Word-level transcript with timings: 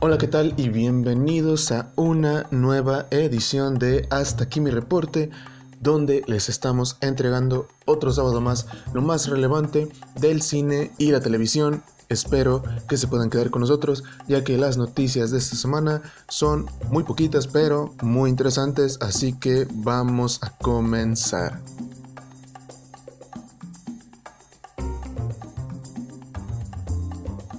Hola, 0.00 0.16
¿qué 0.16 0.28
tal? 0.28 0.54
Y 0.56 0.68
bienvenidos 0.68 1.72
a 1.72 1.90
una 1.96 2.46
nueva 2.52 3.06
edición 3.10 3.80
de 3.80 4.06
Hasta 4.10 4.44
aquí 4.44 4.60
mi 4.60 4.70
reporte, 4.70 5.28
donde 5.80 6.22
les 6.28 6.48
estamos 6.48 6.98
entregando 7.00 7.66
otro 7.84 8.12
sábado 8.12 8.40
más 8.40 8.68
lo 8.92 9.02
más 9.02 9.26
relevante 9.26 9.88
del 10.20 10.40
cine 10.40 10.92
y 10.98 11.10
la 11.10 11.18
televisión. 11.18 11.82
Espero 12.08 12.62
que 12.88 12.96
se 12.96 13.08
puedan 13.08 13.28
quedar 13.28 13.50
con 13.50 13.60
nosotros, 13.60 14.04
ya 14.28 14.44
que 14.44 14.56
las 14.56 14.76
noticias 14.76 15.32
de 15.32 15.38
esta 15.38 15.56
semana 15.56 16.00
son 16.28 16.66
muy 16.92 17.02
poquitas, 17.02 17.48
pero 17.48 17.92
muy 18.00 18.30
interesantes, 18.30 18.98
así 19.00 19.32
que 19.32 19.66
vamos 19.82 20.38
a 20.42 20.50
comenzar. 20.58 21.60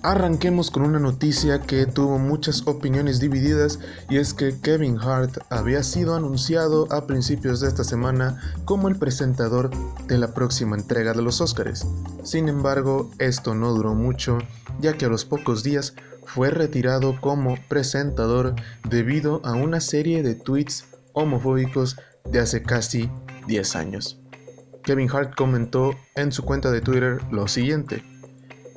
Arranquemos 0.10 0.72
con 0.72 0.82
una 0.82 0.98
noticia 0.98 1.62
que 1.62 1.86
tuvo 1.86 2.18
muchas 2.18 2.66
opiniones 2.66 3.20
divididas 3.20 3.78
y 4.10 4.18
es 4.18 4.34
que 4.34 4.60
Kevin 4.60 4.98
Hart 4.98 5.38
había 5.52 5.84
sido 5.84 6.16
anunciado 6.16 6.92
a 6.92 7.06
principios 7.06 7.60
de 7.60 7.68
esta 7.68 7.84
semana 7.84 8.42
como 8.66 8.88
el 8.88 8.96
presentador 8.96 9.70
de 10.08 10.18
la 10.18 10.34
próxima 10.34 10.76
entrega 10.76 11.14
de 11.14 11.22
los 11.22 11.42
Oscars. 11.42 11.86
Sin 12.24 12.50
embargo, 12.50 13.12
esto 13.20 13.54
no 13.54 13.72
duró 13.72 13.94
mucho, 13.94 14.40
ya 14.82 14.94
que 14.94 15.06
a 15.06 15.10
los 15.10 15.26
pocos 15.26 15.62
días 15.62 15.94
fue 16.26 16.50
retirado 16.50 17.16
como 17.22 17.56
presentador 17.68 18.56
debido 18.90 19.42
a 19.46 19.54
una 19.54 19.80
serie 19.80 20.24
de 20.24 20.34
tweets 20.34 20.86
homofóbicos 21.14 21.98
de 22.26 22.40
hace 22.40 22.64
casi 22.64 23.12
10 23.46 23.76
años. 23.76 24.18
Kevin 24.82 25.12
Hart 25.12 25.36
comentó 25.36 25.94
en 26.16 26.32
su 26.32 26.44
cuenta 26.44 26.72
de 26.72 26.82
Twitter 26.82 27.22
lo 27.30 27.48
siguiente. 27.48 28.09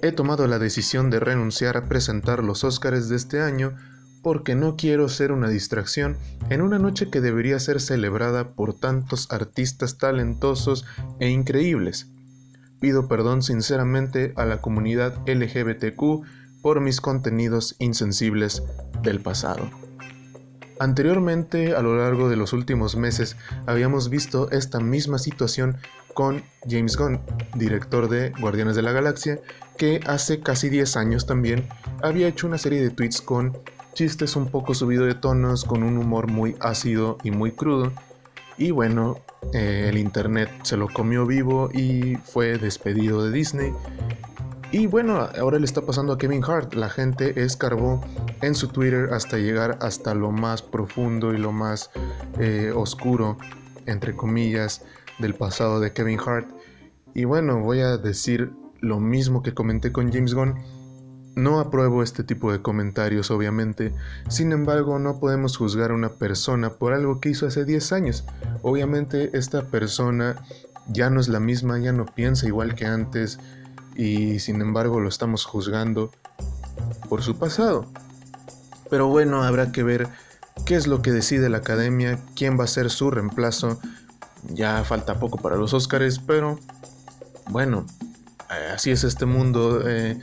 He 0.02 0.10
tomado 0.10 0.48
la 0.48 0.58
decisión 0.58 1.10
de 1.10 1.20
renunciar 1.20 1.76
a 1.76 1.84
presentar 1.84 2.42
los 2.42 2.64
Óscares 2.64 3.08
de 3.08 3.14
este 3.14 3.40
año 3.40 3.76
porque 4.20 4.56
no 4.56 4.76
quiero 4.76 5.08
ser 5.08 5.30
una 5.30 5.48
distracción 5.48 6.16
en 6.50 6.60
una 6.60 6.80
noche 6.80 7.08
que 7.08 7.20
debería 7.20 7.60
ser 7.60 7.80
celebrada 7.80 8.50
por 8.54 8.74
tantos 8.74 9.30
artistas 9.30 9.98
talentosos 9.98 10.84
e 11.20 11.28
increíbles. 11.28 12.08
Pido 12.80 13.06
perdón 13.06 13.42
sinceramente 13.42 14.32
a 14.34 14.44
la 14.44 14.60
comunidad 14.60 15.16
LGBTQ 15.28 16.24
por 16.62 16.80
mis 16.80 17.00
contenidos 17.00 17.76
insensibles 17.78 18.64
del 19.02 19.20
pasado. 19.20 19.70
Anteriormente, 20.80 21.76
a 21.76 21.82
lo 21.82 21.96
largo 21.96 22.28
de 22.28 22.34
los 22.34 22.52
últimos 22.52 22.96
meses, 22.96 23.36
habíamos 23.66 24.08
visto 24.08 24.50
esta 24.50 24.80
misma 24.80 25.18
situación 25.18 25.76
con 26.14 26.42
James 26.68 26.96
Gunn, 26.96 27.20
director 27.54 28.08
de 28.08 28.30
Guardianes 28.40 28.76
de 28.76 28.82
la 28.82 28.92
Galaxia, 28.92 29.38
que 29.76 30.00
hace 30.06 30.40
casi 30.40 30.68
10 30.68 30.96
años 30.96 31.26
también 31.26 31.68
había 32.02 32.28
hecho 32.28 32.46
una 32.46 32.58
serie 32.58 32.82
de 32.82 32.90
tweets 32.90 33.20
con 33.20 33.56
chistes 33.94 34.36
un 34.36 34.48
poco 34.48 34.74
subido 34.74 35.04
de 35.04 35.14
tonos, 35.14 35.64
con 35.64 35.82
un 35.82 35.98
humor 35.98 36.30
muy 36.30 36.56
ácido 36.60 37.18
y 37.22 37.30
muy 37.30 37.52
crudo. 37.52 37.92
Y 38.58 38.70
bueno, 38.70 39.18
eh, 39.52 39.86
el 39.88 39.98
internet 39.98 40.48
se 40.62 40.76
lo 40.76 40.88
comió 40.88 41.26
vivo 41.26 41.70
y 41.72 42.16
fue 42.16 42.58
despedido 42.58 43.24
de 43.24 43.32
Disney. 43.32 43.72
Y 44.70 44.86
bueno, 44.86 45.28
ahora 45.38 45.58
le 45.58 45.66
está 45.66 45.82
pasando 45.82 46.14
a 46.14 46.18
Kevin 46.18 46.42
Hart. 46.42 46.74
La 46.74 46.88
gente 46.88 47.42
escarbó 47.42 48.02
en 48.40 48.54
su 48.54 48.68
Twitter 48.68 49.10
hasta 49.12 49.36
llegar 49.36 49.78
hasta 49.82 50.14
lo 50.14 50.30
más 50.30 50.62
profundo 50.62 51.34
y 51.34 51.38
lo 51.38 51.52
más 51.52 51.90
eh, 52.38 52.72
oscuro, 52.74 53.36
entre 53.84 54.14
comillas, 54.14 54.82
del 55.22 55.34
pasado 55.34 55.80
de 55.80 55.94
Kevin 55.94 56.20
Hart. 56.20 56.50
Y 57.14 57.24
bueno, 57.24 57.60
voy 57.60 57.80
a 57.80 57.96
decir 57.96 58.52
lo 58.80 59.00
mismo 59.00 59.42
que 59.42 59.54
comenté 59.54 59.92
con 59.92 60.12
James 60.12 60.34
Gunn. 60.34 60.56
No 61.34 61.60
apruebo 61.60 62.02
este 62.02 62.24
tipo 62.24 62.52
de 62.52 62.60
comentarios, 62.60 63.30
obviamente. 63.30 63.94
Sin 64.28 64.52
embargo, 64.52 64.98
no 64.98 65.18
podemos 65.18 65.56
juzgar 65.56 65.90
a 65.90 65.94
una 65.94 66.10
persona 66.10 66.74
por 66.74 66.92
algo 66.92 67.20
que 67.20 67.30
hizo 67.30 67.46
hace 67.46 67.64
10 67.64 67.92
años. 67.92 68.24
Obviamente, 68.60 69.30
esta 69.32 69.62
persona 69.62 70.36
ya 70.88 71.08
no 71.08 71.20
es 71.20 71.28
la 71.28 71.40
misma, 71.40 71.78
ya 71.78 71.92
no 71.92 72.04
piensa 72.04 72.46
igual 72.46 72.74
que 72.74 72.84
antes 72.84 73.38
y 73.94 74.38
sin 74.38 74.60
embargo 74.60 75.00
lo 75.00 75.08
estamos 75.08 75.44
juzgando 75.44 76.10
por 77.08 77.22
su 77.22 77.38
pasado. 77.38 77.86
Pero 78.90 79.06
bueno, 79.08 79.42
habrá 79.42 79.72
que 79.72 79.82
ver 79.82 80.08
qué 80.66 80.74
es 80.74 80.86
lo 80.86 81.02
que 81.02 81.12
decide 81.12 81.48
la 81.48 81.58
academia, 81.58 82.18
quién 82.36 82.58
va 82.58 82.64
a 82.64 82.68
ser 82.68 82.90
su 82.90 83.10
reemplazo 83.10 83.78
ya 84.48 84.84
falta 84.84 85.18
poco 85.18 85.38
para 85.38 85.56
los 85.56 85.74
Óscares, 85.74 86.18
pero 86.18 86.58
bueno, 87.50 87.86
eh, 88.50 88.72
así 88.74 88.90
es 88.90 89.04
este 89.04 89.26
mundo. 89.26 89.82
Eh, 89.88 90.18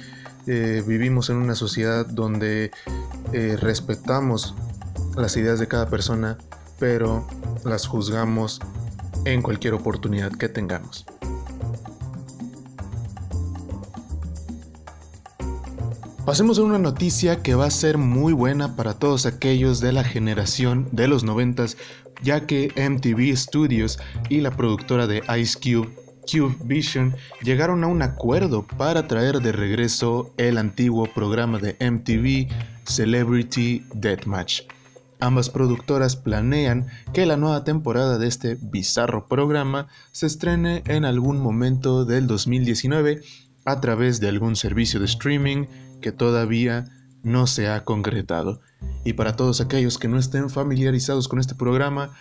eh, 0.47 0.83
vivimos 0.85 1.29
en 1.29 1.37
una 1.37 1.55
sociedad 1.55 2.05
donde 2.05 2.71
respetamos 3.31 4.55
las 5.15 5.37
ideas 5.37 5.59
de 5.59 5.67
cada 5.67 5.87
persona, 5.87 6.37
pero 6.79 7.27
las 7.63 7.85
juzgamos 7.85 8.59
en 9.25 9.41
cualquier 9.41 9.73
oportunidad 9.73 10.31
que 10.31 10.49
tengamos. 10.49 11.05
Pasemos 16.29 16.59
a 16.59 16.61
una 16.61 16.77
noticia 16.77 17.41
que 17.41 17.55
va 17.55 17.65
a 17.65 17.71
ser 17.71 17.97
muy 17.97 18.33
buena 18.33 18.75
para 18.75 18.93
todos 18.93 19.25
aquellos 19.25 19.79
de 19.79 19.91
la 19.91 20.03
generación 20.03 20.87
de 20.91 21.07
los 21.07 21.23
noventas 21.23 21.75
ya 22.21 22.45
que 22.45 22.71
MTV 22.77 23.35
Studios 23.35 23.97
y 24.29 24.41
la 24.41 24.55
productora 24.55 25.07
de 25.07 25.23
Ice 25.39 25.57
Cube, 25.59 25.89
Cube 26.31 26.55
Vision, 26.65 27.15
llegaron 27.41 27.83
a 27.83 27.87
un 27.87 28.03
acuerdo 28.03 28.61
para 28.77 29.07
traer 29.07 29.39
de 29.39 29.53
regreso 29.53 30.31
el 30.37 30.59
antiguo 30.59 31.11
programa 31.11 31.57
de 31.57 31.75
MTV 31.79 32.47
Celebrity 32.85 33.83
Deathmatch. 33.95 34.61
Ambas 35.19 35.49
productoras 35.49 36.15
planean 36.15 36.85
que 37.11 37.25
la 37.25 37.37
nueva 37.37 37.63
temporada 37.63 38.19
de 38.19 38.27
este 38.27 38.55
bizarro 38.61 39.27
programa 39.27 39.87
se 40.11 40.27
estrene 40.27 40.83
en 40.85 41.05
algún 41.05 41.39
momento 41.39 42.05
del 42.05 42.27
2019 42.27 43.23
a 43.65 43.81
través 43.81 44.19
de 44.19 44.29
algún 44.29 44.55
servicio 44.55 44.99
de 44.99 45.07
streaming 45.07 45.65
que 46.01 46.11
todavía 46.11 46.85
no 47.23 47.47
se 47.47 47.67
ha 47.67 47.83
concretado. 47.83 48.61
Y 49.03 49.13
para 49.13 49.35
todos 49.35 49.61
aquellos 49.61 49.97
que 49.97 50.07
no 50.07 50.17
estén 50.17 50.49
familiarizados 50.49 51.27
con 51.27 51.39
este 51.39 51.55
programa, 51.55 52.11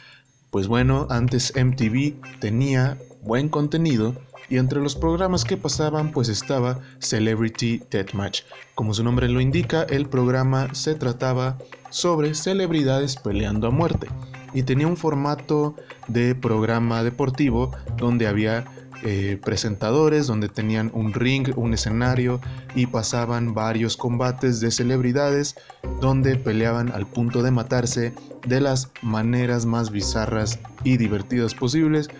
pues 0.50 0.66
bueno, 0.66 1.06
antes 1.11 1.53
MTV 1.56 2.15
tenía 2.41 2.99
buen 3.22 3.49
contenido 3.49 4.15
y 4.49 4.56
entre 4.56 4.81
los 4.81 4.97
programas 4.97 5.44
que 5.44 5.56
pasaban 5.56 6.11
pues 6.11 6.28
estaba 6.28 6.81
Celebrity 7.00 7.83
Deathmatch. 7.91 8.43
Como 8.75 8.94
su 8.94 9.05
nombre 9.05 9.28
lo 9.28 9.41
indica, 9.41 9.83
el 9.83 10.09
programa 10.09 10.75
se 10.75 10.95
trataba 10.95 11.59
sobre 11.91 12.34
celebridades 12.34 13.16
peleando 13.16 13.66
a 13.66 13.71
muerte 13.71 14.09
y 14.55 14.62
tenía 14.62 14.87
un 14.87 14.97
formato 14.97 15.75
de 16.06 16.34
programa 16.34 17.03
deportivo 17.03 17.72
donde 17.99 18.27
había 18.27 18.65
eh, 19.03 19.38
presentadores 19.44 20.26
donde 20.26 20.48
tenían 20.48 20.91
un 20.92 21.12
ring, 21.12 21.53
un 21.56 21.72
escenario 21.72 22.41
y 22.75 22.86
pasaban 22.86 23.54
varios 23.54 23.97
combates 23.97 24.60
de 24.60 24.70
celebridades 24.70 25.54
donde 26.00 26.36
peleaban 26.36 26.91
al 26.91 27.06
punto 27.06 27.42
de 27.42 27.50
matarse 27.50 28.12
de 28.44 28.60
las 28.60 28.91
maneras 29.03 29.66
más 29.66 29.91
bizarras 29.91 30.59
y 30.82 30.97
divertidas 30.97 31.54
posibles. 31.54 32.10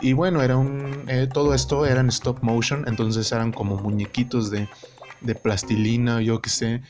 Y 0.00 0.14
bueno, 0.14 0.42
era 0.42 0.56
un, 0.56 1.04
eh, 1.08 1.28
todo 1.32 1.54
esto 1.54 1.84
era 1.86 2.00
en 2.00 2.08
stop 2.08 2.42
motion, 2.42 2.84
entonces 2.86 3.30
eran 3.30 3.52
como 3.52 3.76
muñequitos 3.76 4.50
de, 4.50 4.68
de 5.20 5.34
plastilina, 5.34 6.22
yo 6.22 6.40
qué 6.40 6.50
sé. 6.50 6.82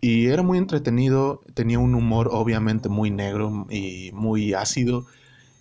Y 0.00 0.26
era 0.26 0.42
muy 0.42 0.56
entretenido, 0.56 1.42
tenía 1.52 1.78
un 1.78 1.94
humor 1.94 2.28
obviamente 2.32 2.88
muy 2.88 3.10
negro 3.10 3.66
y 3.68 4.10
muy 4.14 4.54
ácido 4.54 5.04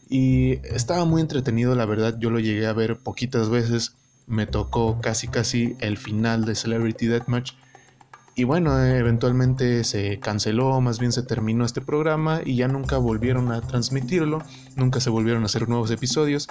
y 0.10 0.54
estaba 0.66 1.06
muy 1.06 1.22
entretenido, 1.22 1.76
la 1.76 1.86
verdad, 1.86 2.18
yo 2.20 2.32
lo 2.32 2.40
llegué 2.40 2.66
a 2.66 2.74
ver 2.74 2.98
poquitas 2.98 3.50
veces, 3.50 3.96
me 4.26 4.48
tocó 4.48 5.00
casi 5.02 5.28
casi 5.28 5.76
el 5.80 5.98
final 5.98 6.46
de 6.46 6.56
Celebrity 6.56 7.06
Deathmatch. 7.06 7.54
Y 8.36 8.44
bueno, 8.44 8.84
eventualmente 8.84 9.84
se 9.84 10.20
canceló, 10.20 10.82
más 10.82 10.98
bien 10.98 11.12
se 11.12 11.22
terminó 11.22 11.64
este 11.64 11.82
programa 11.82 12.42
y 12.44 12.56
ya 12.56 12.68
nunca 12.68 12.98
volvieron 12.98 13.52
a 13.52 13.62
transmitirlo, 13.62 14.42
nunca 14.76 15.00
se 15.00 15.12
volvieron 15.12 15.44
a 15.44 15.46
hacer 15.46 15.70
nuevos 15.70 15.92
episodios. 15.92 16.48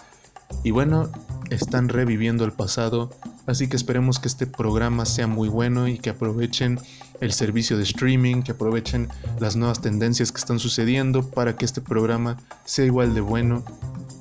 Y 0.62 0.70
bueno, 0.70 1.10
están 1.50 1.88
reviviendo 1.88 2.44
el 2.44 2.52
pasado, 2.52 3.10
así 3.48 3.66
que 3.66 3.76
esperemos 3.76 4.18
que 4.18 4.28
este 4.28 4.46
programa 4.46 5.04
sea 5.06 5.26
muy 5.26 5.48
bueno 5.48 5.88
y 5.88 5.98
que 5.98 6.10
aprovechen 6.10 6.78
el 7.20 7.32
servicio 7.32 7.76
de 7.76 7.82
streaming, 7.82 8.42
que 8.42 8.52
aprovechen 8.52 9.08
las 9.40 9.56
nuevas 9.56 9.80
tendencias 9.80 10.30
que 10.30 10.38
están 10.38 10.58
sucediendo 10.58 11.28
para 11.28 11.56
que 11.56 11.64
este 11.64 11.80
programa 11.80 12.36
sea 12.64 12.84
igual 12.84 13.14
de 13.14 13.22
bueno 13.22 13.64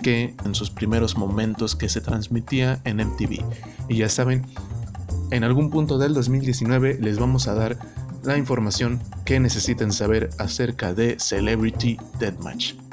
que 0.01 0.33
en 0.45 0.55
sus 0.55 0.69
primeros 0.69 1.17
momentos 1.17 1.75
que 1.75 1.89
se 1.89 2.01
transmitía 2.01 2.79
en 2.85 2.97
MTV. 2.97 3.43
Y 3.89 3.97
ya 3.97 4.09
saben, 4.09 4.45
en 5.31 5.43
algún 5.43 5.69
punto 5.69 5.97
del 5.97 6.13
2019 6.13 6.97
les 7.01 7.19
vamos 7.19 7.47
a 7.47 7.53
dar 7.53 7.77
la 8.23 8.37
información 8.37 9.01
que 9.25 9.39
necesiten 9.39 9.91
saber 9.91 10.29
acerca 10.39 10.93
de 10.93 11.19
Celebrity 11.19 11.97
Deathmatch. 12.19 12.86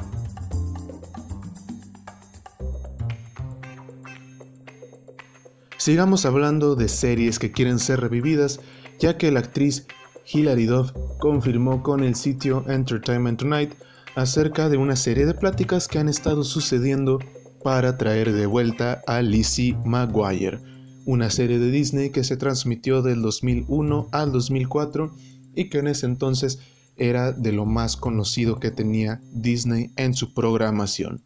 Sigamos 5.84 6.24
hablando 6.24 6.76
de 6.76 6.88
series 6.88 7.38
que 7.38 7.52
quieren 7.52 7.78
ser 7.78 8.00
revividas, 8.00 8.58
ya 8.98 9.18
que 9.18 9.30
la 9.30 9.40
actriz 9.40 9.86
Hilary 10.24 10.64
Duff 10.64 10.92
confirmó 11.18 11.82
con 11.82 12.02
el 12.02 12.14
sitio 12.14 12.64
Entertainment 12.66 13.40
Tonight 13.40 13.74
acerca 14.16 14.70
de 14.70 14.78
una 14.78 14.96
serie 14.96 15.26
de 15.26 15.34
pláticas 15.34 15.86
que 15.86 15.98
han 15.98 16.08
estado 16.08 16.42
sucediendo 16.42 17.18
para 17.62 17.98
traer 17.98 18.32
de 18.32 18.46
vuelta 18.46 19.02
a 19.06 19.20
Lizzie 19.20 19.76
McGuire, 19.84 20.58
una 21.04 21.28
serie 21.28 21.58
de 21.58 21.70
Disney 21.70 22.08
que 22.08 22.24
se 22.24 22.38
transmitió 22.38 23.02
del 23.02 23.20
2001 23.20 24.08
al 24.10 24.32
2004 24.32 25.14
y 25.54 25.68
que 25.68 25.80
en 25.80 25.88
ese 25.88 26.06
entonces 26.06 26.60
era 26.96 27.30
de 27.32 27.52
lo 27.52 27.66
más 27.66 27.98
conocido 27.98 28.58
que 28.58 28.70
tenía 28.70 29.20
Disney 29.34 29.90
en 29.96 30.14
su 30.14 30.32
programación. 30.32 31.22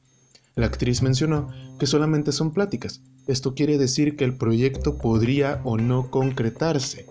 La 0.58 0.66
actriz 0.66 1.02
mencionó 1.02 1.52
que 1.78 1.86
solamente 1.86 2.32
son 2.32 2.52
pláticas. 2.52 3.00
Esto 3.28 3.54
quiere 3.54 3.78
decir 3.78 4.16
que 4.16 4.24
el 4.24 4.36
proyecto 4.36 4.98
podría 4.98 5.60
o 5.62 5.76
no 5.76 6.10
concretarse. 6.10 7.06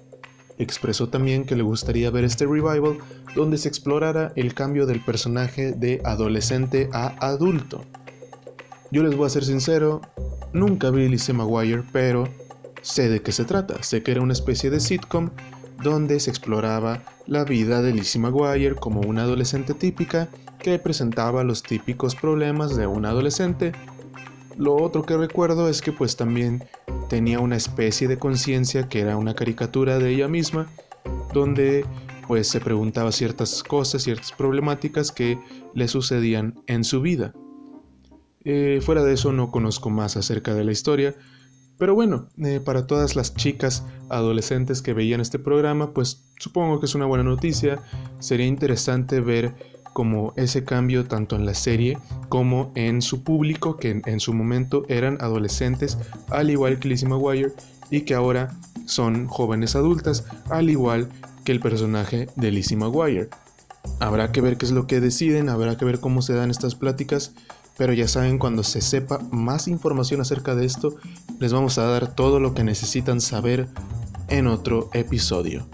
Expresó 0.57 1.07
también 1.07 1.45
que 1.45 1.55
le 1.55 1.63
gustaría 1.63 2.11
ver 2.11 2.25
este 2.25 2.45
revival 2.45 2.97
donde 3.37 3.57
se 3.57 3.69
explorara 3.69 4.33
el 4.35 4.53
cambio 4.53 4.85
del 4.85 4.99
personaje 4.99 5.71
de 5.71 6.01
adolescente 6.03 6.89
a 6.91 7.15
adulto. 7.25 7.85
Yo 8.91 9.01
les 9.01 9.15
voy 9.15 9.27
a 9.27 9.29
ser 9.29 9.45
sincero, 9.45 10.01
nunca 10.51 10.89
vi 10.89 11.07
Lizzie 11.07 11.33
McGuire, 11.33 11.85
pero 11.93 12.27
sé 12.81 13.07
de 13.07 13.21
qué 13.21 13.31
se 13.31 13.45
trata. 13.45 13.81
Sé 13.81 14.03
que 14.03 14.11
era 14.11 14.21
una 14.21 14.33
especie 14.33 14.69
de 14.69 14.81
sitcom 14.81 15.29
donde 15.83 16.19
se 16.19 16.29
exploraba 16.29 17.03
la 17.27 17.43
vida 17.43 17.81
de 17.81 17.93
Lizzie 17.93 18.21
McGuire 18.21 18.75
como 18.75 19.01
una 19.01 19.23
adolescente 19.23 19.73
típica 19.73 20.29
que 20.59 20.79
presentaba 20.79 21.43
los 21.43 21.63
típicos 21.63 22.15
problemas 22.15 22.75
de 22.75 22.87
un 22.87 23.05
adolescente. 23.05 23.73
Lo 24.57 24.75
otro 24.75 25.03
que 25.03 25.17
recuerdo 25.17 25.69
es 25.69 25.81
que 25.81 25.91
pues 25.91 26.15
también 26.15 26.63
tenía 27.09 27.39
una 27.39 27.55
especie 27.55 28.07
de 28.07 28.17
conciencia 28.17 28.89
que 28.89 29.01
era 29.01 29.17
una 29.17 29.35
caricatura 29.35 29.99
de 29.99 30.09
ella 30.09 30.27
misma, 30.27 30.67
donde 31.33 31.85
pues 32.27 32.47
se 32.47 32.59
preguntaba 32.59 33.11
ciertas 33.11 33.63
cosas, 33.63 34.03
ciertas 34.03 34.31
problemáticas 34.33 35.11
que 35.11 35.39
le 35.73 35.87
sucedían 35.87 36.55
en 36.67 36.83
su 36.83 37.01
vida. 37.01 37.33
Eh, 38.43 38.79
fuera 38.81 39.03
de 39.03 39.13
eso 39.13 39.31
no 39.31 39.51
conozco 39.51 39.89
más 39.89 40.17
acerca 40.17 40.53
de 40.53 40.63
la 40.63 40.71
historia, 40.71 41.15
pero 41.77 41.93
bueno, 41.93 42.27
eh, 42.43 42.59
para 42.63 42.87
todas 42.87 43.15
las 43.15 43.35
chicas 43.35 43.83
adolescentes 44.09 44.81
que 44.81 44.93
veían 44.93 45.21
este 45.21 45.37
programa, 45.37 45.91
pues 45.91 46.23
supongo 46.39 46.79
que 46.79 46.87
es 46.87 46.95
una 46.95 47.05
buena 47.05 47.23
noticia. 47.23 47.79
Sería 48.19 48.47
interesante 48.47 49.21
ver 49.21 49.53
como 49.93 50.33
ese 50.35 50.63
cambio 50.63 51.05
tanto 51.05 51.35
en 51.35 51.45
la 51.45 51.53
serie 51.53 51.97
como 52.29 52.71
en 52.75 53.01
su 53.01 53.23
público, 53.23 53.77
que 53.77 54.01
en, 54.05 54.19
su 54.19 54.33
momento 54.33 54.85
eran 54.89 55.17
adolescentes, 55.21 55.97
al 56.29 56.49
igual 56.49 56.79
que 56.79 56.89
Lizzie 56.89 57.07
McGuire, 57.07 57.53
y 57.89 58.01
que 58.01 58.13
ahora 58.13 58.55
son 58.85 59.27
jóvenes 59.27 59.75
adultas, 59.75 60.25
al 60.49 60.69
igual 60.69 61.09
que 61.45 61.51
el 61.51 61.59
personaje 61.59 62.27
de 62.35 62.51
Lizzie 62.51 62.77
McGuire. 62.77 63.29
Habrá 63.99 64.31
que 64.31 64.41
ver 64.41 64.57
qué 64.57 64.65
es 64.65 64.71
lo 64.71 64.85
que 64.85 64.99
deciden, 64.99 65.49
habrá 65.49 65.77
que 65.77 65.85
ver 65.85 65.99
cómo 65.99 66.21
se 66.21 66.33
dan 66.33 66.51
estas 66.51 66.75
pláticas 66.75 67.33
pero 67.77 67.93
ya 67.93 68.07
saben, 68.07 68.39
cuando 68.39 68.63
se 68.63 68.81
sepa 68.81 69.19
más 69.31 69.67
información 69.67 70.19
acerca 70.21 70.55
de 70.55 70.65
esto, 70.65 70.95
les 71.39 71.53
vamos 71.53 71.77
a 71.77 71.83
dar 71.83 72.15
todo 72.15 72.39
lo 72.39 72.53
que 72.53 72.63
necesitan 72.63 73.21
saber 73.21 73.67
en 74.29 74.47
otro 74.47 74.89
episodio. 74.93 75.67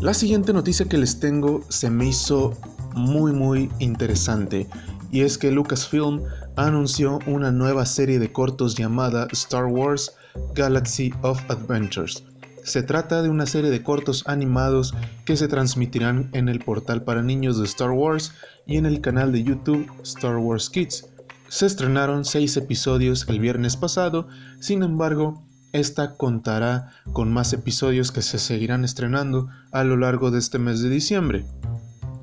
La 0.00 0.12
siguiente 0.12 0.52
noticia 0.52 0.86
que 0.86 0.98
les 0.98 1.18
tengo 1.18 1.62
se 1.70 1.88
me 1.88 2.06
hizo 2.06 2.52
muy 2.94 3.32
muy 3.32 3.70
interesante 3.78 4.68
y 5.10 5.22
es 5.22 5.38
que 5.38 5.50
Lucasfilm 5.50 6.22
anunció 6.56 7.18
una 7.26 7.50
nueva 7.50 7.86
serie 7.86 8.18
de 8.18 8.30
cortos 8.30 8.74
llamada 8.74 9.26
Star 9.32 9.64
Wars 9.64 10.12
Galaxy 10.54 11.12
of 11.22 11.40
Adventures 11.48 12.22
se 12.64 12.82
trata 12.82 13.22
de 13.22 13.28
una 13.28 13.44
serie 13.44 13.70
de 13.70 13.82
cortos 13.82 14.24
animados 14.26 14.94
que 15.26 15.36
se 15.36 15.48
transmitirán 15.48 16.30
en 16.32 16.48
el 16.48 16.60
portal 16.60 17.04
para 17.04 17.22
niños 17.22 17.58
de 17.58 17.66
Star 17.66 17.90
Wars 17.90 18.32
y 18.66 18.78
en 18.78 18.86
el 18.86 19.02
canal 19.02 19.32
de 19.32 19.44
YouTube 19.44 19.86
Star 20.02 20.38
Wars 20.38 20.70
Kids. 20.70 21.06
Se 21.48 21.66
estrenaron 21.66 22.24
seis 22.24 22.56
episodios 22.56 23.26
el 23.28 23.38
viernes 23.38 23.76
pasado, 23.76 24.28
sin 24.60 24.82
embargo, 24.82 25.42
esta 25.72 26.16
contará 26.16 26.92
con 27.12 27.32
más 27.32 27.52
episodios 27.52 28.12
que 28.12 28.22
se 28.22 28.38
seguirán 28.38 28.84
estrenando 28.84 29.48
a 29.70 29.84
lo 29.84 29.98
largo 29.98 30.30
de 30.30 30.38
este 30.38 30.58
mes 30.58 30.80
de 30.80 30.88
diciembre. 30.88 31.44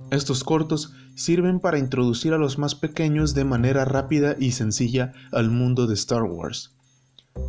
Estos 0.10 0.44
cortos 0.44 0.94
sirven 1.14 1.60
para 1.60 1.78
introducir 1.78 2.34
a 2.34 2.40
los 2.40 2.58
más 2.58 2.74
pequeños 2.74 3.36
de 3.36 3.46
manera 3.46 3.86
rápida 3.86 4.36
y 4.40 4.54
sencilla 4.54 5.14
al 5.32 5.52
mundo 5.52 5.86
de 5.86 5.94
Star 5.94 6.24
Wars. 6.24 6.72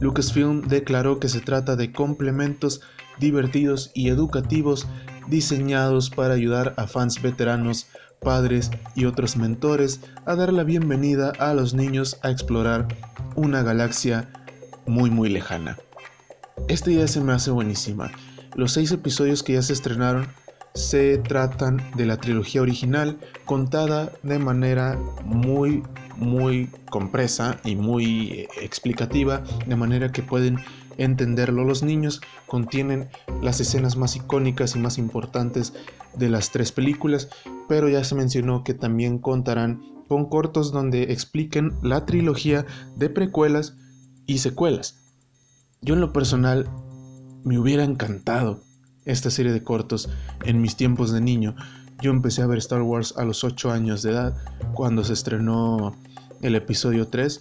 Lucasfilm 0.01 0.63
declaró 0.63 1.19
que 1.21 1.29
se 1.29 1.41
trata 1.41 1.77
de 1.77 1.93
complementos 1.93 2.81
divertidos 3.19 3.91
y 3.95 4.09
educativos 4.09 4.87
diseñados 5.29 6.11
para 6.11 6.35
ayudar 6.35 6.75
a 6.77 6.87
fans 6.87 7.23
veteranos, 7.23 7.87
padres 8.21 8.71
y 8.95 9.05
otros 9.05 9.37
mentores 9.37 10.01
a 10.27 10.35
dar 10.37 10.53
la 10.53 10.65
bienvenida 10.65 11.33
a 11.39 11.55
los 11.55 11.75
niños 11.75 12.19
a 12.23 12.31
explorar 12.31 12.89
una 13.35 13.63
galaxia 13.63 14.29
muy 14.87 15.11
muy 15.11 15.29
lejana. 15.29 15.79
Esta 16.69 16.91
idea 16.91 17.09
se 17.09 17.21
me 17.21 17.33
hace 17.33 17.51
buenísima. 17.51 18.11
Los 18.55 18.73
seis 18.73 18.93
episodios 18.93 19.43
que 19.43 19.55
ya 19.55 19.63
se 19.63 19.73
estrenaron 19.73 20.29
se 20.75 21.19
tratan 21.19 21.83
de 21.97 22.07
la 22.07 22.17
trilogía 22.17 22.63
original 22.63 23.19
contada 23.45 24.13
de 24.23 24.39
manera 24.39 24.99
muy 25.25 25.83
muy 26.17 26.69
compresa 26.91 27.59
y 27.65 27.75
muy 27.75 28.31
eh, 28.31 28.49
explicativa 28.61 29.43
de 29.67 29.77
manera 29.77 30.13
que 30.13 30.23
pueden 30.23 30.59
entenderlo. 30.99 31.65
Los 31.65 31.83
niños 31.83 32.21
contienen 32.47 33.09
las 33.43 33.61
escenas 33.61 33.97
más 33.97 34.15
icónicas 34.15 34.77
y 34.77 34.79
más 34.79 34.99
importantes 34.99 35.73
de 36.15 36.29
las 36.29 36.51
tres 36.51 36.71
películas 36.71 37.29
pero 37.69 37.89
ya 37.89 38.05
se 38.05 38.15
mencionó 38.15 38.65
que 38.65 38.75
también 38.75 39.19
contarán 39.19 39.83
con 40.09 40.29
cortos 40.29 40.73
donde 40.73 41.05
expliquen 41.05 41.73
la 41.83 42.05
trilogía 42.05 42.67
de 42.97 43.09
precuelas 43.09 43.77
y 44.27 44.39
secuelas. 44.39 44.99
Yo 45.81 45.95
en 45.95 46.01
lo 46.01 46.13
personal 46.13 46.69
me 47.45 47.59
hubiera 47.59 47.85
encantado 47.85 48.61
esta 49.05 49.31
serie 49.31 49.53
de 49.53 49.63
cortos 49.63 50.09
en 50.45 50.61
mis 50.61 50.77
tiempos 50.77 51.13
de 51.13 51.21
niño. 51.21 51.55
Yo 52.01 52.11
empecé 52.11 52.43
a 52.43 52.47
ver 52.47 52.59
Star 52.59 52.83
Wars 52.83 53.15
a 53.17 53.25
los 53.25 53.45
8 53.45 53.71
años 53.71 54.03
de 54.03 54.11
edad, 54.11 54.37
cuando 54.75 55.05
se 55.05 55.13
estrenó 55.13 55.97
el 56.41 56.55
episodio 56.55 57.09
3. 57.09 57.41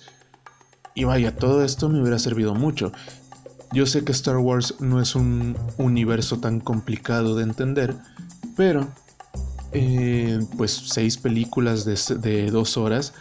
Y 0.93 1.05
vaya, 1.05 1.35
todo 1.35 1.63
esto 1.63 1.89
me 1.89 2.01
hubiera 2.01 2.19
servido 2.19 2.53
mucho. 2.53 2.91
Yo 3.73 3.85
sé 3.85 4.03
que 4.03 4.11
Star 4.11 4.37
Wars 4.37 4.75
no 4.79 5.01
es 5.01 5.15
un 5.15 5.55
universo 5.77 6.39
tan 6.39 6.59
complicado 6.59 7.35
de 7.35 7.43
entender, 7.43 7.95
pero 8.57 8.87
eh, 9.71 10.39
pues 10.57 10.71
seis 10.71 11.17
películas 11.17 11.85
de, 11.85 11.97
de 12.19 12.51
dos 12.51 12.75
horas, 12.75 13.13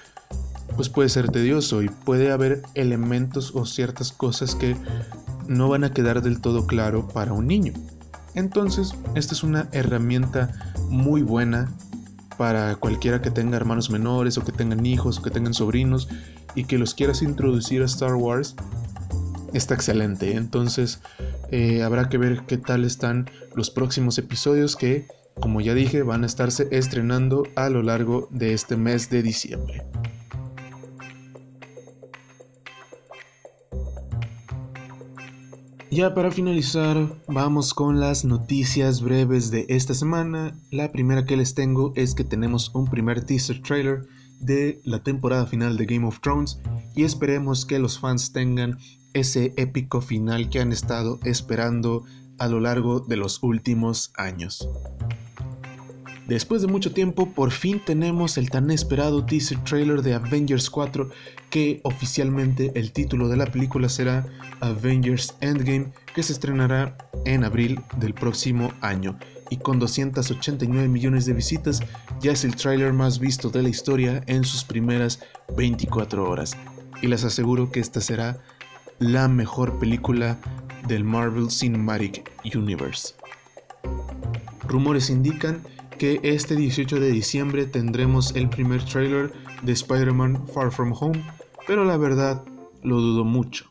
pues 0.74 0.88
puede 0.88 1.08
ser 1.08 1.30
tedioso 1.30 1.82
y 1.82 1.88
puede 1.88 2.32
haber 2.32 2.62
elementos 2.74 3.52
o 3.54 3.64
ciertas 3.64 4.10
cosas 4.10 4.56
que 4.56 4.76
no 5.46 5.68
van 5.68 5.84
a 5.84 5.92
quedar 5.92 6.22
del 6.22 6.40
todo 6.40 6.66
claro 6.66 7.06
para 7.06 7.32
un 7.32 7.46
niño. 7.46 7.72
Entonces, 8.34 8.94
esta 9.14 9.34
es 9.34 9.42
una 9.42 9.68
herramienta 9.72 10.50
muy 10.88 11.22
buena 11.22 11.72
para 12.38 12.76
cualquiera 12.76 13.20
que 13.20 13.30
tenga 13.30 13.56
hermanos 13.56 13.90
menores 13.90 14.38
o 14.38 14.44
que 14.44 14.52
tengan 14.52 14.86
hijos 14.86 15.18
o 15.18 15.22
que 15.22 15.30
tengan 15.30 15.52
sobrinos 15.52 16.08
y 16.54 16.64
que 16.64 16.78
los 16.78 16.94
quieras 16.94 17.22
introducir 17.22 17.82
a 17.82 17.86
Star 17.86 18.14
Wars. 18.14 18.54
Está 19.52 19.74
excelente. 19.74 20.36
Entonces, 20.36 21.00
eh, 21.50 21.82
habrá 21.82 22.08
que 22.08 22.18
ver 22.18 22.42
qué 22.46 22.56
tal 22.56 22.84
están 22.84 23.28
los 23.54 23.70
próximos 23.70 24.16
episodios 24.18 24.76
que, 24.76 25.06
como 25.40 25.60
ya 25.60 25.74
dije, 25.74 26.02
van 26.02 26.22
a 26.22 26.26
estarse 26.26 26.68
estrenando 26.70 27.42
a 27.56 27.68
lo 27.68 27.82
largo 27.82 28.28
de 28.30 28.54
este 28.54 28.76
mes 28.76 29.10
de 29.10 29.22
diciembre. 29.22 29.82
Ya 35.90 36.14
para 36.14 36.30
finalizar, 36.30 36.96
vamos 37.26 37.74
con 37.74 37.98
las 37.98 38.24
noticias 38.24 39.02
breves 39.02 39.50
de 39.50 39.66
esta 39.68 39.92
semana. 39.92 40.56
La 40.70 40.92
primera 40.92 41.24
que 41.24 41.36
les 41.36 41.54
tengo 41.56 41.92
es 41.96 42.14
que 42.14 42.22
tenemos 42.22 42.72
un 42.76 42.86
primer 42.86 43.24
teaser 43.24 43.60
trailer 43.60 44.06
de 44.38 44.80
la 44.84 45.02
temporada 45.02 45.46
final 45.46 45.76
de 45.76 45.86
Game 45.86 46.06
of 46.06 46.20
Thrones 46.20 46.60
y 46.94 47.02
esperemos 47.02 47.66
que 47.66 47.80
los 47.80 47.98
fans 47.98 48.32
tengan 48.32 48.78
ese 49.14 49.52
épico 49.56 50.00
final 50.00 50.48
que 50.48 50.60
han 50.60 50.70
estado 50.70 51.18
esperando 51.24 52.04
a 52.38 52.46
lo 52.46 52.60
largo 52.60 53.00
de 53.00 53.16
los 53.16 53.42
últimos 53.42 54.12
años. 54.16 54.68
Después 56.30 56.62
de 56.62 56.68
mucho 56.68 56.92
tiempo, 56.92 57.28
por 57.28 57.50
fin 57.50 57.82
tenemos 57.84 58.38
el 58.38 58.50
tan 58.50 58.70
esperado 58.70 59.26
teaser 59.26 59.58
trailer 59.64 60.00
de 60.00 60.14
Avengers 60.14 60.70
4, 60.70 61.10
que 61.50 61.80
oficialmente 61.82 62.70
el 62.76 62.92
título 62.92 63.28
de 63.28 63.36
la 63.36 63.46
película 63.46 63.88
será 63.88 64.24
Avengers 64.60 65.34
Endgame, 65.40 65.88
que 66.14 66.22
se 66.22 66.32
estrenará 66.32 66.96
en 67.24 67.42
abril 67.42 67.80
del 67.96 68.14
próximo 68.14 68.72
año. 68.80 69.18
Y 69.50 69.56
con 69.56 69.80
289 69.80 70.86
millones 70.86 71.26
de 71.26 71.32
visitas, 71.32 71.80
ya 72.20 72.30
es 72.30 72.44
el 72.44 72.54
trailer 72.54 72.92
más 72.92 73.18
visto 73.18 73.50
de 73.50 73.64
la 73.64 73.68
historia 73.68 74.22
en 74.28 74.44
sus 74.44 74.62
primeras 74.62 75.18
24 75.56 76.30
horas. 76.30 76.56
Y 77.02 77.08
les 77.08 77.24
aseguro 77.24 77.72
que 77.72 77.80
esta 77.80 78.00
será 78.00 78.38
la 79.00 79.26
mejor 79.26 79.80
película 79.80 80.38
del 80.86 81.02
Marvel 81.02 81.50
Cinematic 81.50 82.30
Universe. 82.54 83.14
Rumores 84.68 85.10
indican 85.10 85.60
que 86.00 86.18
este 86.22 86.56
18 86.56 86.98
de 86.98 87.12
diciembre 87.12 87.66
tendremos 87.66 88.34
el 88.34 88.48
primer 88.48 88.82
trailer 88.86 89.34
de 89.62 89.72
Spider-Man 89.72 90.46
Far 90.48 90.72
From 90.72 90.94
Home, 90.98 91.22
pero 91.66 91.84
la 91.84 91.98
verdad 91.98 92.42
lo 92.82 92.98
dudo 92.98 93.22
mucho. 93.22 93.66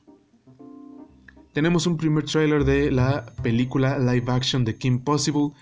Tenemos 1.54 1.88
un 1.88 1.98
primer 1.98 2.26
trailer 2.26 2.66
de 2.66 2.92
la 2.92 3.26
película 3.42 3.98
live 3.98 4.32
action 4.32 4.64
de 4.64 4.78
Kim 4.78 5.00
Possible 5.00 5.54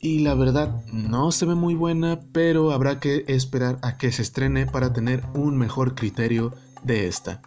y 0.00 0.18
la 0.18 0.34
verdad 0.34 0.84
no 0.92 1.30
se 1.30 1.46
ve 1.46 1.54
muy 1.54 1.76
buena, 1.76 2.18
pero 2.32 2.72
habrá 2.72 2.98
que 2.98 3.24
esperar 3.28 3.78
a 3.82 3.98
que 3.98 4.10
se 4.10 4.22
estrene 4.22 4.66
para 4.66 4.92
tener 4.92 5.22
un 5.34 5.56
mejor 5.56 5.94
criterio 5.94 6.54
de 6.82 7.06
esta. 7.06 7.40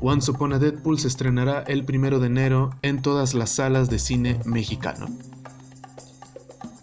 Once 0.00 0.30
Upon 0.30 0.54
a 0.54 0.58
Deadpool 0.58 0.98
se 0.98 1.08
estrenará 1.08 1.64
el 1.64 1.84
primero 1.84 2.18
de 2.18 2.28
enero 2.28 2.70
en 2.80 3.02
todas 3.02 3.34
las 3.34 3.50
salas 3.50 3.90
de 3.90 3.98
cine 3.98 4.40
mexicano. 4.46 5.06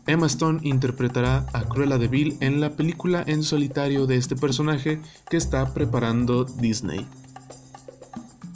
Emma 0.08 0.28
Stone 0.28 0.60
interpretará 0.62 1.48
a 1.54 1.64
Cruella 1.64 1.98
de 1.98 2.08
Vil 2.08 2.38
en 2.40 2.62
la 2.62 2.76
película 2.76 3.24
en 3.26 3.42
solitario 3.42 4.06
de 4.06 4.18
este 4.18 4.36
personaje 4.36 5.02
que 5.30 5.38
está 5.38 5.74
preparando 5.74 6.44
Disney. 6.44 7.08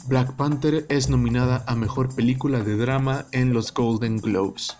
Black 0.06 0.32
Panther 0.34 0.86
es 0.88 1.08
nominada 1.08 1.64
a 1.66 1.74
Mejor 1.74 2.14
Película 2.14 2.62
de 2.62 2.76
Drama 2.76 3.26
en 3.32 3.52
los 3.52 3.74
Golden 3.74 4.18
Globes. 4.18 4.76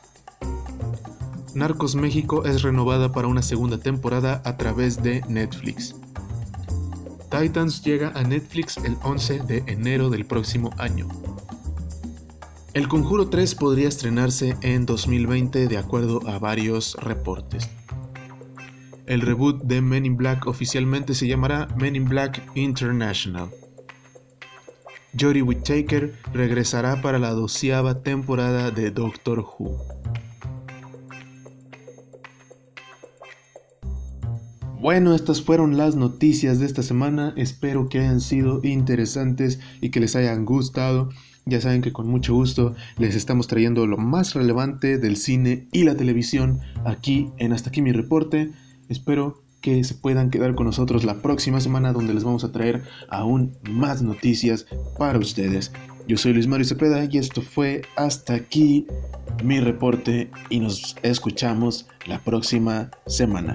Narcos 1.54 1.96
México 1.96 2.44
es 2.44 2.62
renovada 2.62 3.10
para 3.10 3.26
una 3.26 3.42
segunda 3.42 3.78
temporada 3.78 4.40
a 4.44 4.56
través 4.56 5.02
de 5.02 5.22
Netflix. 5.28 5.96
Titans 7.30 7.82
llega 7.82 8.12
a 8.14 8.22
Netflix 8.22 8.76
el 8.78 8.96
11 9.02 9.40
de 9.40 9.64
enero 9.66 10.10
del 10.10 10.24
próximo 10.24 10.70
año. 10.78 11.08
El 12.72 12.86
Conjuro 12.86 13.28
3 13.28 13.56
podría 13.56 13.88
estrenarse 13.88 14.56
en 14.62 14.86
2020 14.86 15.66
de 15.66 15.76
acuerdo 15.76 16.20
a 16.28 16.38
varios 16.38 16.94
reportes. 17.00 17.68
El 19.06 19.22
reboot 19.22 19.64
de 19.64 19.80
Men 19.80 20.06
in 20.06 20.16
Black 20.16 20.46
oficialmente 20.46 21.14
se 21.14 21.26
llamará 21.26 21.66
Men 21.76 21.96
in 21.96 22.04
Black 22.04 22.40
International. 22.54 23.50
Jodie 25.18 25.42
Whittaker 25.42 26.14
regresará 26.32 27.02
para 27.02 27.18
la 27.18 27.32
doceava 27.32 28.04
temporada 28.04 28.70
de 28.70 28.92
Doctor 28.92 29.40
Who. 29.40 29.76
Bueno, 34.80 35.16
estas 35.16 35.42
fueron 35.42 35.76
las 35.76 35.96
noticias 35.96 36.60
de 36.60 36.66
esta 36.66 36.84
semana. 36.84 37.34
Espero 37.36 37.88
que 37.88 37.98
hayan 37.98 38.20
sido 38.20 38.60
interesantes 38.62 39.58
y 39.80 39.90
que 39.90 39.98
les 39.98 40.14
hayan 40.14 40.44
gustado. 40.44 41.10
Ya 41.47 41.61
saben 41.61 41.82
que 41.82 41.92
con 41.92 42.06
mucho 42.06 42.35
gusto 42.35 42.75
les 42.99 43.14
estamos 43.14 43.47
trayendo 43.47 43.87
lo 43.87 43.97
más 43.97 44.35
relevante 44.35 44.99
del 44.99 45.16
cine 45.16 45.66
y 45.73 45.85
la 45.85 45.97
televisión 45.97 46.61
aquí 46.85 47.30
en 47.38 47.52
Hasta 47.52 47.70
aquí 47.70 47.82
mi 47.82 47.92
reporte. 47.92 48.50
Espero 48.88 49.42
que 49.61 49.85
se 49.85 49.94
puedan 49.94 50.30
quedar 50.30 50.54
con 50.54 50.66
nosotros 50.66 51.04
la 51.04 51.20
próxima 51.23 51.61
semana 51.61 51.92
donde 51.92 52.14
les 52.14 52.25
vamos 52.25 52.44
a 52.44 52.52
traer 52.52 52.82
aún 53.09 53.56
más 53.70 54.02
noticias 54.02 54.66
para 54.99 55.18
ustedes. 55.18 55.73
Yo 56.09 56.16
soy 56.16 56.32
Luis 56.32 56.47
Mario 56.47 56.66
Cepeda 56.66 57.04
y 57.04 57.18
esto 57.18 57.42
fue 57.42 57.82
Hasta 57.97 58.35
aquí 58.35 58.87
mi 59.44 59.61
reporte 59.61 60.30
y 60.49 60.61
nos 60.61 60.97
escuchamos 61.02 61.87
la 62.06 62.18
próxima 62.18 62.90
semana. 63.06 63.54